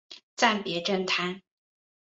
[0.35, 1.43] 暂别政坛。